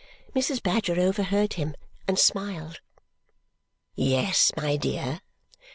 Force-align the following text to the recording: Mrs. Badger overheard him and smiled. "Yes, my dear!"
Mrs. 0.35 0.63
Badger 0.63 0.99
overheard 0.99 1.53
him 1.53 1.75
and 2.07 2.17
smiled. 2.17 2.81
"Yes, 3.93 4.51
my 4.57 4.75
dear!" 4.75 5.21